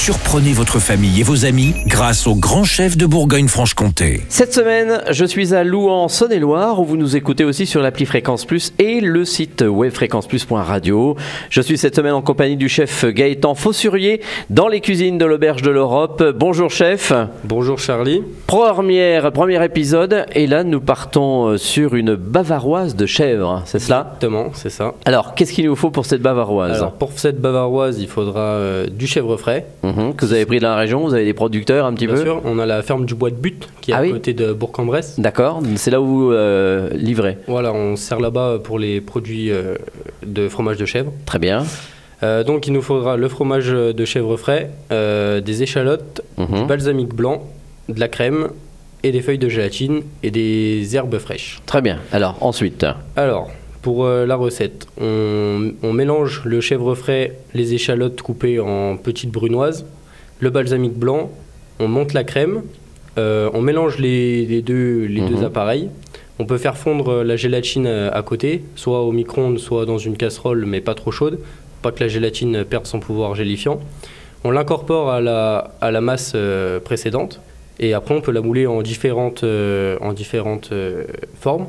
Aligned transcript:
Surprenez 0.00 0.52
votre 0.52 0.78
famille 0.78 1.20
et 1.20 1.22
vos 1.24 1.44
amis 1.44 1.74
grâce 1.86 2.26
au 2.26 2.34
grand 2.34 2.62
chef 2.62 2.96
de 2.96 3.04
Bourgogne-Franche-Comté. 3.04 4.22
Cette 4.28 4.54
semaine, 4.54 5.02
je 5.10 5.24
suis 5.24 5.54
à 5.54 5.64
Louan, 5.64 6.08
Saône-et-Loire, 6.08 6.80
où 6.80 6.84
vous 6.84 6.96
nous 6.96 7.16
écoutez 7.16 7.44
aussi 7.44 7.66
sur 7.66 7.82
l'appli 7.82 8.06
Fréquence 8.06 8.46
Plus 8.46 8.72
et 8.78 9.00
le 9.00 9.26
site 9.26 9.60
web 9.60 9.92
fréquenceplus.radio. 9.92 11.16
Je 11.50 11.60
suis 11.60 11.76
cette 11.76 11.96
semaine 11.96 12.14
en 12.14 12.22
compagnie 12.22 12.56
du 12.56 12.68
chef 12.70 13.04
Gaëtan 13.04 13.54
Fossurier 13.54 14.22
dans 14.48 14.68
les 14.68 14.80
cuisines 14.80 15.18
de 15.18 15.26
l'Auberge 15.26 15.62
de 15.62 15.70
l'Europe. 15.70 16.24
Bonjour 16.36 16.70
chef. 16.70 17.12
Bonjour 17.44 17.78
Charlie. 17.78 18.22
Première, 18.46 19.32
premier 19.32 19.62
épisode, 19.62 20.24
et 20.32 20.46
là 20.46 20.62
nous 20.64 20.80
partons 20.80 21.48
euh, 21.48 21.56
sur 21.58 21.96
une 21.96 22.14
bavaroise 22.14 22.94
de 22.94 23.04
chèvre, 23.04 23.62
c'est 23.66 23.80
cela? 23.80 24.12
Exactement, 24.14 24.52
c'est 24.54 24.70
ça. 24.70 24.94
Alors, 25.04 25.34
qu'est-ce 25.34 25.52
qu'il 25.52 25.66
nous 25.66 25.76
faut 25.76 25.90
pour 25.90 26.06
cette 26.06 26.22
bavaroise? 26.22 26.78
Alors 26.78 26.92
pour 26.92 27.10
cette 27.16 27.40
bavaroise, 27.40 27.98
il 28.00 28.08
faudra 28.08 28.40
euh, 28.40 28.86
du 28.86 29.06
chèvre 29.06 29.36
frais. 29.36 29.66
Mhm, 29.92 30.14
Que 30.14 30.24
vous 30.26 30.32
avez 30.32 30.46
pris 30.46 30.58
de 30.58 30.62
la 30.62 30.76
région, 30.76 31.00
vous 31.06 31.14
avez 31.14 31.24
des 31.24 31.34
producteurs 31.34 31.86
un 31.86 31.92
petit 31.94 32.06
Bien 32.06 32.16
peu 32.16 32.22
sûr, 32.22 32.40
on 32.44 32.58
a 32.58 32.66
la 32.66 32.82
ferme 32.82 33.04
du 33.06 33.14
Bois 33.14 33.30
de 33.30 33.36
Butte 33.36 33.68
qui 33.80 33.90
est 33.90 33.94
Ah 33.94 33.98
à 33.98 34.02
oui 34.02 34.10
côté 34.12 34.32
de 34.34 34.52
Bourg-en-Bresse. 34.52 35.18
D'accord, 35.18 35.62
c'est 35.76 35.90
là 35.90 36.00
où 36.00 36.06
vous 36.06 36.32
euh, 36.32 36.90
livrez. 36.94 37.38
Voilà, 37.46 37.72
on 37.72 37.96
sert 37.96 38.20
là-bas 38.20 38.58
pour 38.62 38.78
les 38.78 39.00
produits 39.00 39.50
euh, 39.50 39.74
de 40.26 40.48
fromage 40.48 40.76
de 40.76 40.84
chèvre. 40.86 41.12
Très 41.26 41.38
bien. 41.38 41.64
Euh, 42.22 42.42
donc 42.42 42.66
il 42.66 42.72
nous 42.72 42.82
faudra 42.82 43.16
le 43.16 43.28
fromage 43.28 43.68
de 43.68 44.04
chèvre 44.04 44.36
frais, 44.36 44.70
euh, 44.92 45.40
des 45.40 45.62
échalotes, 45.62 46.22
Mhm. 46.36 46.46
du 46.62 46.64
balsamique 46.66 47.14
blanc, 47.14 47.44
de 47.88 48.00
la 48.00 48.08
crème 48.08 48.48
et 49.04 49.12
des 49.12 49.20
feuilles 49.22 49.38
de 49.38 49.48
gélatine 49.48 50.02
et 50.24 50.30
des 50.32 50.96
herbes 50.96 51.18
fraîches. 51.18 51.60
Très 51.66 51.80
bien. 51.80 51.98
Alors, 52.12 52.36
ensuite. 52.40 52.84
Alors, 53.14 53.48
pour 53.82 54.04
euh, 54.04 54.26
la 54.26 54.36
recette, 54.36 54.86
on, 55.00 55.72
on 55.82 55.92
mélange 55.92 56.42
le 56.44 56.60
chèvre 56.60 56.94
frais, 56.94 57.36
les 57.54 57.74
échalotes 57.74 58.20
coupées 58.22 58.58
en 58.60 58.96
petites 58.96 59.30
brunoises, 59.30 59.86
le 60.40 60.50
balsamique 60.50 60.94
blanc, 60.94 61.30
on 61.80 61.88
monte 61.88 62.12
la 62.12 62.24
crème, 62.24 62.62
euh, 63.18 63.50
on 63.54 63.60
mélange 63.62 63.98
les, 63.98 64.46
les 64.46 64.62
deux, 64.62 65.04
les 65.06 65.20
Mhm. 65.22 65.28
deux 65.28 65.44
appareils. 65.44 65.88
On 66.40 66.44
peut 66.46 66.58
faire 66.58 66.76
fondre 66.76 67.24
la 67.24 67.34
gélatine 67.36 67.86
euh, 67.86 68.10
à 68.12 68.22
côté, 68.22 68.62
soit 68.76 69.02
au 69.02 69.10
micro-ondes, 69.12 69.58
soit 69.58 69.86
dans 69.86 69.98
une 69.98 70.16
casserole, 70.16 70.64
mais 70.66 70.80
pas 70.80 70.94
trop 70.94 71.10
chaude, 71.10 71.38
pas 71.82 71.90
que 71.90 72.00
la 72.02 72.08
gélatine 72.08 72.64
perde 72.64 72.86
son 72.86 73.00
pouvoir 73.00 73.34
gélifiant. 73.34 73.80
On 74.44 74.52
l'incorpore 74.52 75.10
à 75.10 75.20
la, 75.20 75.72
à 75.80 75.90
la 75.90 76.00
masse 76.00 76.32
euh, 76.36 76.78
précédente, 76.78 77.40
et 77.80 77.92
après 77.92 78.14
on 78.14 78.20
peut 78.20 78.30
la 78.32 78.40
mouler 78.40 78.66
en 78.68 78.82
différentes, 78.82 79.42
euh, 79.42 79.96
en 80.00 80.12
différentes 80.12 80.70
euh, 80.72 81.04
formes 81.40 81.66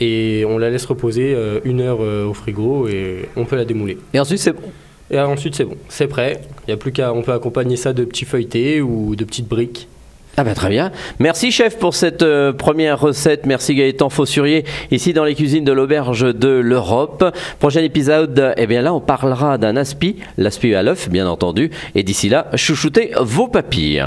et 0.00 0.44
on 0.46 0.58
la 0.58 0.70
laisse 0.70 0.86
reposer 0.86 1.34
euh, 1.34 1.60
une 1.64 1.80
heure 1.80 1.98
euh, 2.00 2.26
au 2.26 2.34
frigo 2.34 2.88
et 2.88 3.28
on 3.36 3.44
peut 3.44 3.56
la 3.56 3.64
démouler. 3.64 3.98
Et 4.14 4.20
ensuite, 4.20 4.38
c'est 4.38 4.52
bon. 4.52 4.62
Et 5.10 5.18
ensuite 5.18 5.54
c'est 5.54 5.64
bon, 5.64 5.76
c'est 5.88 6.06
prêt. 6.06 6.40
Il 6.66 6.70
y 6.70 6.74
a 6.74 6.76
plus 6.76 6.92
qu'à, 6.92 7.14
on 7.14 7.22
peut 7.22 7.32
accompagner 7.32 7.76
ça 7.76 7.92
de 7.92 8.04
petits 8.04 8.26
feuilletés 8.26 8.82
ou 8.82 9.16
de 9.16 9.24
petites 9.24 9.48
briques. 9.48 9.88
Ah 10.36 10.44
ben 10.44 10.54
très 10.54 10.68
bien. 10.68 10.92
Merci 11.18 11.50
chef 11.50 11.78
pour 11.78 11.94
cette 11.96 12.22
euh, 12.22 12.52
première 12.52 13.00
recette. 13.00 13.44
Merci 13.44 13.74
Gaëtan 13.74 14.08
Fossurier 14.08 14.64
ici 14.92 15.12
dans 15.12 15.24
les 15.24 15.34
cuisines 15.34 15.64
de 15.64 15.72
l'auberge 15.72 16.32
de 16.32 16.48
l'Europe. 16.48 17.34
Prochain 17.58 17.82
épisode, 17.82 18.54
eh 18.56 18.66
bien 18.68 18.82
là 18.82 18.94
on 18.94 19.00
parlera 19.00 19.58
d'un 19.58 19.76
aspi, 19.76 20.16
l'aspi 20.36 20.74
à 20.74 20.82
l'œuf 20.84 21.08
bien 21.08 21.26
entendu. 21.26 21.70
Et 21.96 22.04
d'ici 22.04 22.28
là, 22.28 22.46
chouchoutez 22.54 23.12
vos 23.18 23.48
papilles. 23.48 24.06